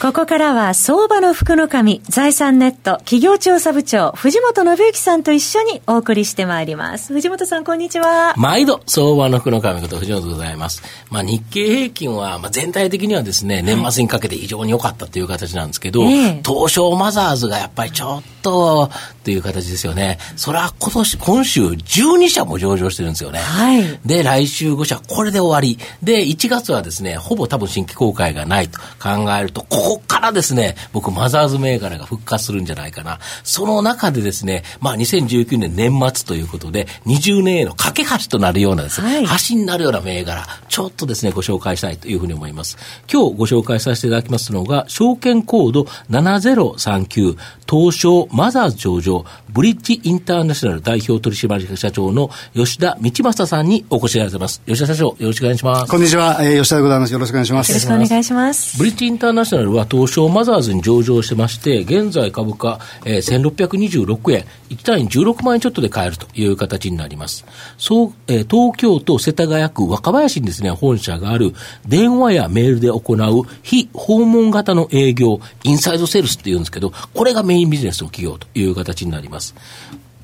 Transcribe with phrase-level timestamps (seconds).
[0.00, 7.12] ここからは相場の福の神財産ネット企業調査部長藤本信之さんと一緒にお送りしてまいります。
[7.12, 8.32] 藤本さんこんにちは。
[8.38, 10.82] 毎度相場の福の神こと藤本でございます。
[11.10, 18.88] まあ日経平均はまあ全体的にはですね、年末にかけて非常に良かったという形なんですけど、え東証マザーズがやっぱりちょっと
[19.22, 20.18] という形ですよね。
[20.36, 23.38] それは今年、今週12社も上場してるんですよね。
[23.40, 24.00] はい。
[24.06, 25.78] で、来週5社、これで終わり。
[26.02, 33.18] で、1月はですね、ほぼ多分新規公開がないと考えると、ここからですね、僕、マザーズ銘柄が復活するんじゃないかな。
[33.44, 42.76] その中でですね、まあ、2019年年末ということで、20年への架け橋となるようなですね、はい、橋になるような銘柄、ちょっとですね、ご紹介したいというふうに思います。
[43.10, 47.36] 今日ご紹介させていただきますのが、証券コード7039、
[47.68, 54.62] 東証マザーズ上場、ブリッジインターナショナル代表取締役社長の吉田道正さんにお越しいただいてます。
[54.66, 55.90] 吉田社長、よろしくお願いします。
[55.90, 57.12] こんにちは、えー、吉田でございます。
[57.12, 57.70] よろしくお願いします。
[57.70, 58.78] よろしくお願いします。
[58.78, 67.44] ブリッジインターナショナルは東証マザーズに上場してまして、現在株価、えー、1626円、1単位16万円ちょっとで買えるという形になります。
[67.78, 71.52] そう、えー、東京都世田谷区若林にですね、本社がある
[71.86, 79.54] 電話やメールで行う非訪問型の営業、インサイドセールスっていうんですけど、これがメインビジネスの企業という形になります。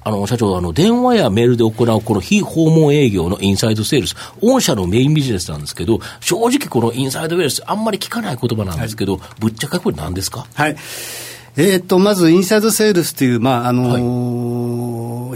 [0.07, 10.47] あの、社長、あの、電話やメールで行うこの非訪問営業のインサイドセールス、御社のメインビジネスなんですけど、正直このインサイドセールス、あんまり聞かない言葉なんですけど、はい、ぶっちゃけこれ何ですか？
[10.55, 10.77] はい。
[11.59, 14.03] えー、っと、まず、インサイドセールスという、まあ、あのーはい、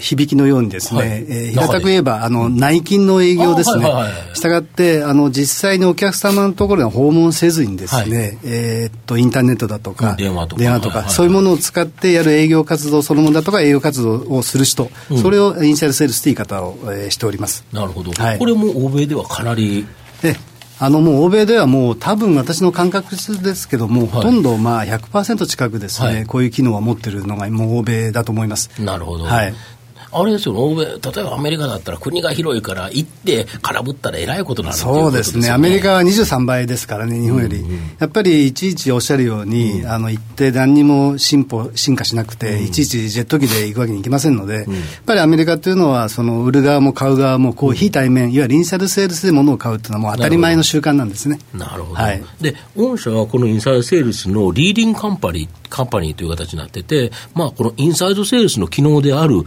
[0.00, 3.86] 響きのようにですね、はい、えー、平たく言えば、あの、内勤の営業ですね。
[4.34, 17.64] したがって、あの、実際にお客様のところに訪問せずにですね、はい、えー、っと、インターネットだとか、電話とか、とかそういうものを使ってやる営業活動そのものだとか、営業活動をする人、うん、それをインサイドセールスという言い方を、えー、しております。
[17.72, 18.12] なるほど。
[18.12, 19.86] これも欧米ではかなり。
[20.22, 20.36] で
[20.82, 28.70] あのもう欧米ではもう多分私の感覚ですけども、はい、ほとんどまあ100%近くですね、はい、こういう機能は持ってるのがもう欧米だと思います。
[28.82, 29.25] なるほど。
[29.25, 29.54] はい。
[30.12, 37.59] あれですよ、欧米、例えばアメリカだったら国が広いから行って空振ったらえらいことになるそうですね、アメリカは23倍ですからね、日本より。
[37.59, 51.38] うんうん、やっぱりいちいちおっしゃるように、うん、あの行って何にも進歩、進化しなくて、うん、いちいちジェット機で行くわけにいきませんので、うん、やっぱりアメリカというのは、その売る側も買う側もこう非対面、いわゆるインサイドセールスで物を買うっていうのはもう当たり前の習慣なんですね。
[51.54, 52.03] なるほど。
[52.03, 59.44] はい、で、御社はこのインサイドセールスのリーディングカンパニー、カンパニーという形になってて、まあ、このインサイドセールスの機能である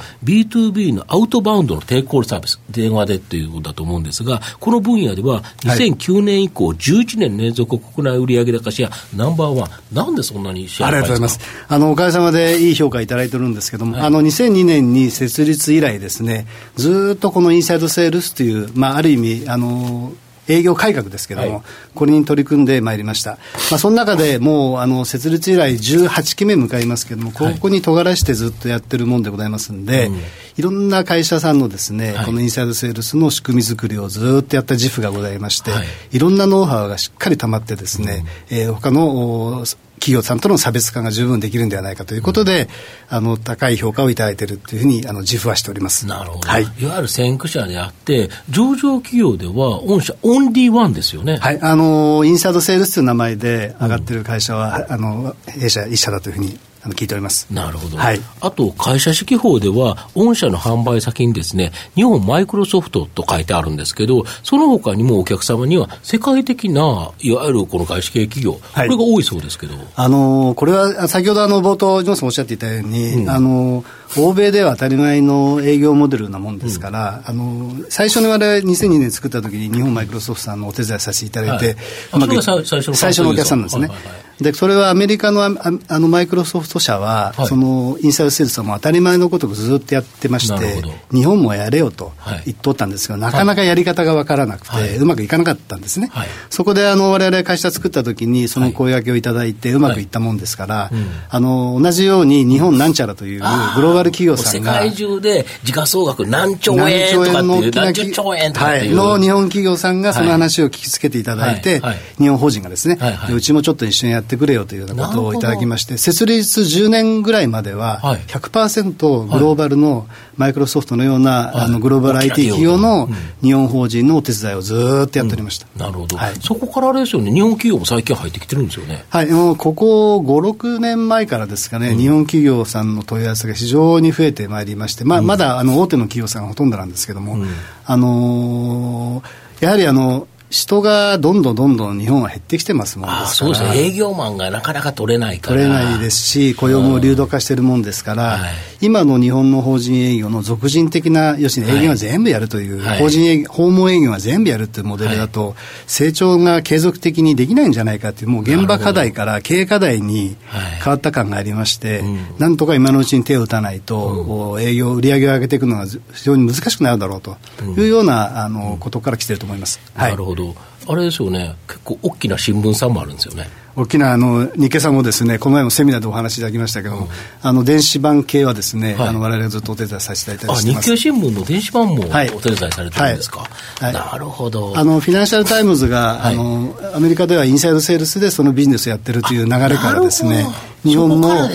[0.53, 11.39] B2B のアウトバウンドのテイクールサービス、電話でっていうことだと思うんですが、この分野では2009年以降、11年連続国内売上高シェアナンバーワン、なんでそんなにシェアありがとうございます。
[11.67, 13.71] あの、おかげさまでいい評価いただいてるんです。
[13.71, 20.13] けども、はい、あの、2002年に設立以来ですね、ずっとこのインサイドセールスという、まあ、ある意味、あの、
[20.47, 21.63] 営業改革ですけども、はい、
[21.95, 23.37] これに取り組んでまいりました。
[23.71, 30.11] まあ、その中でもう、あの、設立以来18期目迎えますけれども、ここに尖らしてずっとやってるもんでございますんで、はい、
[30.57, 39.65] いろんな会社さんのですね、はい、このインサイドセールスの仕組み作りをずっとやった自負がございまして、はい、いろんなノウハウがしっかり溜まってですね、うん、えー、他の
[39.99, 42.67] 企業さんとの差別化が十分できるんではないかということで、
[43.09, 46.07] あの高い評価をいただいているというふうにあの自負はしております。
[46.07, 51.37] なるほど、はい、いわゆる先駆者であって、上場企業では、御社、オンリーワンですよね。
[51.37, 57.47] はい、あのインサイドセールスという名前で上がっている会社は、うん、あの弊社一社だというふうにあの聞いております。
[57.49, 57.97] なるほど。
[57.97, 58.19] はい。
[58.41, 69.75] あと、会社式法では、御社の販売先にですね、日本マイクロソフトと書いてあるんですけど、その他にもお客様には、世界的な、いわゆるこの外資系企業、はい、これが多いそうですけど。
[69.95, 73.85] あのこれは、先ほどあの冒頭、ジョンさんおっしゃっていたように、うん、あの
[74.17, 81.77] 欧米では当たり前の営業モデルなもんですから、うん、あの最初に我々2002年作った時に日本マイクロソフトさんのお手伝いさせていただいて、
[82.11, 83.87] はい、最初のお客さんなんですね。
[83.87, 85.51] はいはいはいでそれはアメリカのあ
[85.87, 92.11] あのマイクロソフト社は、はい、そのインサイドセールスはもう当たり前のことをずっとやってまして日本もやれよと
[92.45, 96.09] 言っとったんですが、はい、なかなかやり方が分からなくて、はい、うまくいかなかったんですね、
[96.49, 100.91] そこであの我々会社作った時にその声掛けをいただいてうまくいったもんですから、
[101.29, 111.81] あの同じように日本なんちゃらというグローバル企業さんが世界中で時価総額何兆円とかっていう何十兆円とかっていう、の日本企業さんがその話を聞きつけていただいて、
[112.17, 112.97] 日本法人がですね、
[113.31, 123.07] うちもちょっと一緒にやってくれよというようなことをいただきまして、設立10年ぐらいまでは100%グローバルのマイクロソフトのような、はい、あのグローバル IT 企業の
[123.41, 124.73] 日本法人のお手伝いをず
[125.07, 129.05] っとやっておりました、うん、なるほど、はい、そこからあれですよね、日本企業も最近入ってきてるんですよね。
[129.09, 137.37] はい、もうここ5、6年前からですかね、うん、日本企業さんの問い合わせが非常に増えてまいりまして、まあ、まだあの大手の企業さんがほとんどなんですけども、
[137.85, 143.27] あのー、やはりあの人がどんどんどんどん日本は減ってきてますもんですから。
[143.27, 143.87] そうですね。
[143.87, 145.57] 営業マンがなかなか取れないから。
[145.57, 148.41] 取れないですし雇用も流動化してるもんですから、うん。
[148.41, 155.55] はい、今の日本の法人営業の俗人的な要するに営業は全部やるという、はい、法人営業訪問営業は全部やるというモデルだと、はい、
[155.87, 160.35] 成長が継続的にできないんじゃないかというもう現場課題から経営課題に
[160.83, 162.03] 変わった感がありまして、
[162.37, 169.79] なんとか今のうちに手を打たないと、うん、営業売り上げを上げていくのが非常に難しくなるだろうというような、あのことから来てると思います。
[169.95, 170.55] なるほどど、
[170.87, 173.47] あれですよね、結構大きな新聞さんもあるんですよね。
[173.75, 177.09] 大きなあの日経さんもですねこの前もセミナーでお話しいただきましたけども、うん、
[177.41, 183.47] あの電子版系はですね、はい、あの我々がずっとお手伝いさせていただいて日経新聞の電子版もお手伝いされてるんですか、は
[183.81, 183.83] い。
[183.85, 184.77] はい、なるほど。
[184.77, 190.45] あのフィナンシャル・タイムズが、あのアメリカではインサイドセールスでそのビジネスをやってるという流れからですね
[190.83, 191.49] 日本の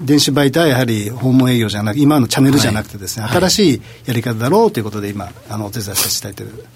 [0.00, 6.66] 電子媒体はやはり訪問営業じゃなく今のチャンネルじゃなくてですね、新しいやり方だろうということで今あのお手伝いさせていただいてる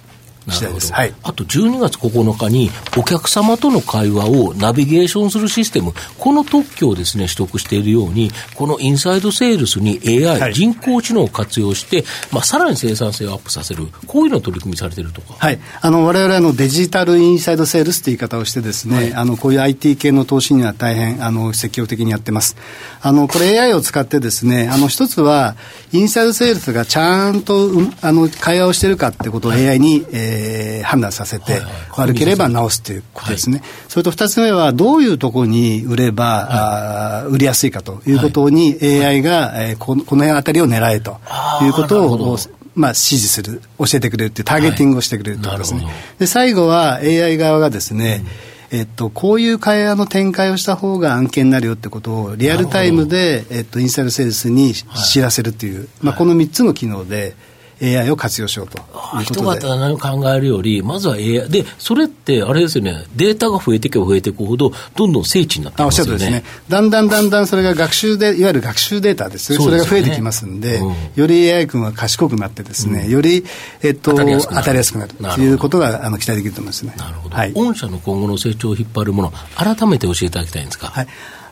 [0.52, 0.92] 次第です。
[0.92, 15.34] はい、あと12月9日に、お客様との会話をナビゲーションするシステム、この特許をですね、取得しているように、このインサイドセールスに AI、はい、人工知能を活用して、まあ、さらに生産性をアップさせる、こういうのを取り組みされてるとか。
[15.38, 15.58] はい。
[15.80, 22.56] あの、我々のデジタルインサイドセールスという言い方をしてですね、はい、あの、こういう IT 系の投資には大変、あの、積極的にやってます。
[23.00, 25.56] あの、これ AI を使ってですね、あの、一つは、
[25.92, 27.70] インサイドセールスがちゃんと、
[28.02, 30.37] あの、会話をしてるかってことを AI に、えー、
[30.84, 31.60] 判断させて、
[31.96, 33.62] 悪ければ直すということですね。
[33.88, 41.18] それと二つ目は、どういうところに売れば、あ売りやすいかということに AI が、えー、この辺あたりを狙えと
[41.62, 42.38] いうことを、
[42.74, 45.86] まあ、指示する、教えてくれるっていうターゲティングをしてくれるということですね。
[46.18, 48.24] で、最後は AI 側がですね、
[48.70, 57.34] えっと、こういう会話の展開をした方が案件になるよってことをリアルタイムで、えっと、インスタイルセールスに知らせるという、まあ、この3つの機能で、
[57.82, 58.78] AI を活用しようと
[59.18, 66.12] いう人が何を考えるより、まずは AI、で、それって、あれですよね、データが増えていけば増えていくほど、どんどん精緻になってますよね。
[66.12, 66.44] おっしゃるですね。
[66.68, 73.44] だんだんだんだんそれが学習で、いわゆる学習データですね、それが増えてきますんで、うん、より AI 君は賢くなってですね、うん、より、
[73.82, 74.32] えっと、当たり
[74.78, 75.14] やすくなる。
[75.14, 76.94] ということがあの期待できると思いますね。
[76.96, 77.36] なるほど。
[77.36, 80.88] はい、御社の今後の成長を引っ張るもの、改めて教えていただきたいんですか。
[80.88, 81.06] はい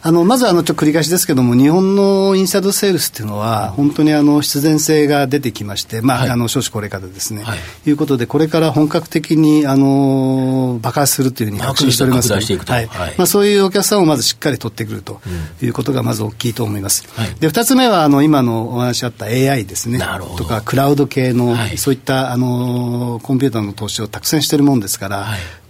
[0.06, 7.58] あのまずあのちょっと繰り返しですけども、日本のインサイドセールスっていうのは、本当にあの必然性が出てきまして、まあ、はい、あの少子高齢化でですね、はい、
[7.90, 12.28] いうことで、これから本格的にあの爆発するというふうに確信しております。
[12.30, 13.14] ので、はい。
[13.18, 15.20] まあ、そういうお客さんをまずしっかり取ってくると
[15.60, 17.04] いうことがまず大きいと思います。
[17.16, 19.98] はい、で2つ目はあの今のお話あった AI ですね、
[20.38, 25.26] とかクラウド系の、そういったあのコンピューターの投資をたくさんしているもんですから、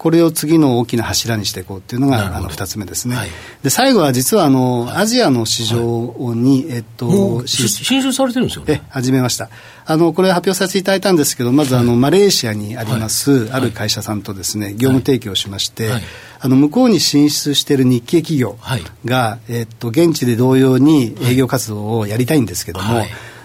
[0.07, 3.29] これを次の大きな柱にしていこうっていうのがあの2つ目ですね、はい、
[3.65, 8.13] で最後は実はあのアジアの市場に、えっと、進出。
[8.13, 8.85] されてるんですよね。
[8.89, 9.51] 始めました。
[9.85, 15.91] あのこれ発表させていただいたんですけどまずあの、マレーシアにあります、ある会社さんとですね業務提供しまして、
[16.39, 18.57] あの向こうに進出している日系企業
[19.05, 23.03] が、えっと、現地で同様に営業活動をやりたいんですけども、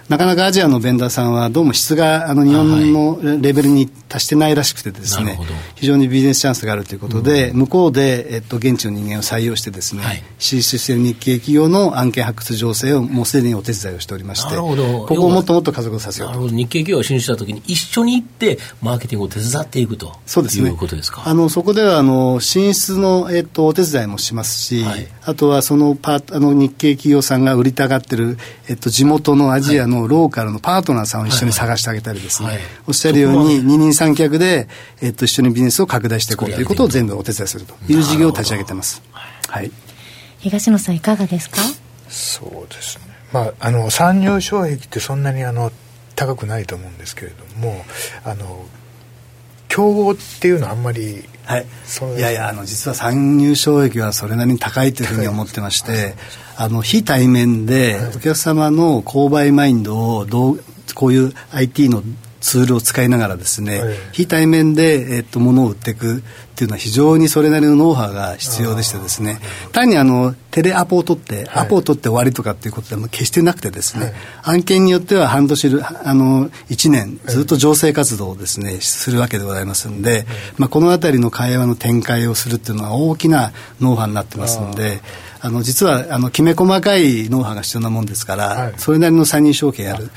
[0.10, 5.40] なかなかアジアのベンダーさんはどうも質があの日本のレベルに達してないらしくてですね、
[5.76, 16.48] 非常にビジネスチャンスがあるということで、うん、向こうで、えっと、現地の人間を採用してですね、はい、進出している日系企業の案件発掘情勢をもうすでにお手伝いをしておりましてここをもっともっと加速させようと。
[16.50, 21.24] 日系企業が進出したときに一緒に行ってマーケティングを手伝っていくとそうです、ね、いうことですか。
[21.26, 34.68] あのそこではあの進出の、えっと、お手伝いもしますし、はい、あとはそのパあの日系企業さんが売りたがってる、えっと、地元のアジアのローカルのパートナーさんを一緒に探してあげたりですね、はいはい、おっしゃるように二人三脚で、
[35.02, 37.74] えっと、一緒にビジネスを拡大していこうということを全部お手伝いすると。
[37.88, 39.02] いう事業を立ち上げてます。
[39.48, 39.72] はい、
[40.40, 41.58] 東野さんいかがですか？
[42.10, 45.72] そうですね、まあ、あの参入障壁ってそんなにあの
[46.16, 47.84] 高くないと思うんですけれども
[48.24, 48.66] あの
[49.68, 51.66] 競合っていうのはあんまりはい、
[52.18, 56.16] いやいやあの実は参入障壁はそれなりに高いというふうに思ってまして
[56.56, 62.04] あの非対面でお客様の購買マインドをどうこういう IT の
[62.42, 63.82] ツールを使いながらですね、
[64.12, 66.22] 非対面で、えっと、物を売っていくっ
[66.56, 69.40] ていうのは非常にそれなりのノウハウが必要でしてですね
[69.72, 80.26] 単にあのテレアポを取って、アポを取って終わりとかっていうことでも決してなくてですね、案件によっては半年あの1年ずっと情勢活動をですねするわけでございますんで、
[80.58, 85.00] まあ、この辺りの会話の展開をするっていうのは大きなノウハウになってますんで。
[85.44, 90.12] あの実はあのきめ細かいノウハウが必要なもんですから、はい、それなりの参入証券やる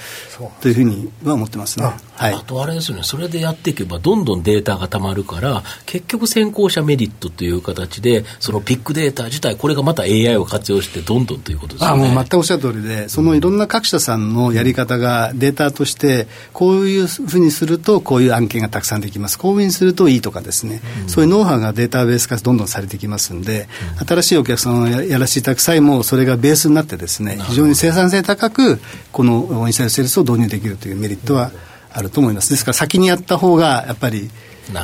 [0.60, 1.86] というふうには思ってますね。
[2.16, 11.90] はい、あとあれですよね、それでやっていけば、どんどんデータがたまるから、結局、先行者メリットという形で、そのビッグデータ自体、これがまた AI を活用して、どんどんということですね。
[11.90, 23.68] あもう全くおっしゃる通りで、そのいろんな各社さんのやり方がデータとして、こういうふうにすると、こういう案件がたくさんできます、こういうふうにするといいとかですね、うん、そういうノウハウがデータベース化どんどんされてきますんで、
[24.00, 28.80] うん、新しいお客さんをやらせていただく際も、それがベースになってですね、非常に生産性高く、
[29.11, 32.50] このインサイドセールスを導入できるというメリットは、うんあると思います。
[32.50, 34.30] ですから先にやった方がやっぱり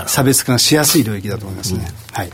[0.06, 1.80] 差別化がしやすい領域だと思いますね。
[1.80, 2.30] うん、はい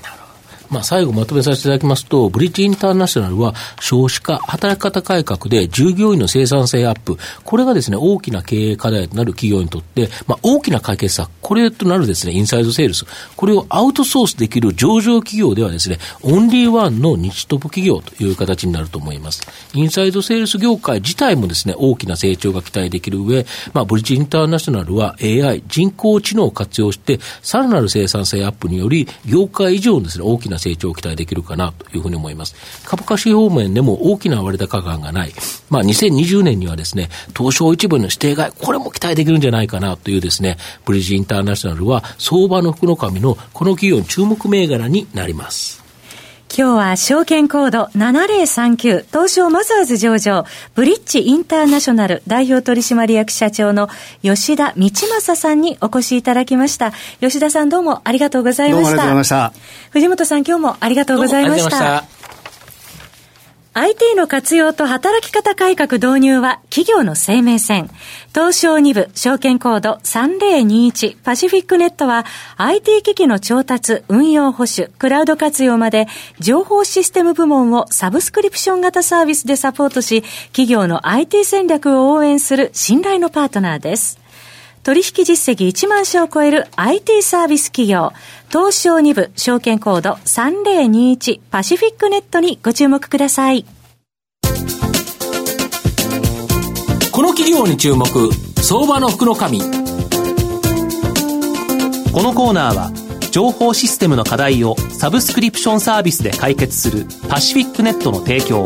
[0.70, 13.06] まあ、最後まとめさせていただきますと、ブリッジインターナショナルは少子化、働き方改革で従業員の生産性アップ、これがですね、大きな経営課題となる企業にとって、まあ、大きな解決策、これとなるですね、インサイドセールス、
[13.36, 19.42] これをアウトソースできる上場企業ではですね、オンリーワンの日トップ企業という形になると思います。
[19.74, 32.54] インサイドセールス業界自体もですね、大きな成長が期待できる上、まあ、ブリッジインターナショナルは AI、人工知能を活用して、さらなる生産性アップにより、業界以上のですね、大きなな成長を期待できるかなというふうに思います。
[32.84, 35.32] 株価指標面でも大きな割高感がない。
[35.70, 45.85] まあ、2020年にはですね、東証一部の指定外、これも期待できるんじゃないかなというですね、ブリッジインターナショナルは相場の福の神のこの企業の注目銘柄になります。
[46.58, 53.90] 今日は証券コード7039東証マザーズ上場ブリッジインターナショナル代表取締役社長の
[54.22, 56.94] 吉田道正さんにお越しいただきました。
[57.20, 58.90] 吉田さんどうもありがとうございました。
[58.90, 59.90] どうもありがとうございました。
[59.90, 62.15] 藤本さん今日もありがとうございました
[63.78, 67.90] IT の活用と働き方改革導入は企業の生命線。
[68.34, 72.24] 東証2部証券コード3021パシフィックネットは
[72.56, 76.06] IT 機器の調達、運用保守、クラウド活用まで
[76.40, 84.25] 情報システム部門をサブスクリプション型サービスでサポートし、企業の IT 戦略を応援する信頼のパートナーです。
[84.86, 88.12] 取引実績1万社を超える IT サービス企業、
[88.50, 93.64] 東証2部証券コード3021パシフィックネットにご注目ください。
[97.10, 98.06] この企業に注目、
[98.62, 99.58] 相場の福の神。
[99.58, 99.66] こ
[102.22, 102.92] のコーナーは、
[103.32, 108.64] 情報システムの課題をサブスクリプションサービスで解決するパシフィックネットの提供、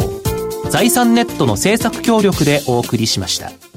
[0.69, 3.70] 財産ネットの制作協力でお送りしました。